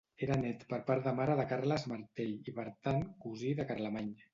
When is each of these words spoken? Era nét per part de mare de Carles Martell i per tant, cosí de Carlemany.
Era 0.27 0.35
nét 0.43 0.63
per 0.71 0.79
part 0.87 1.05
de 1.09 1.13
mare 1.21 1.37
de 1.41 1.47
Carles 1.53 1.87
Martell 1.95 2.35
i 2.55 2.59
per 2.59 2.69
tant, 2.89 3.09
cosí 3.29 3.59
de 3.63 3.73
Carlemany. 3.73 4.15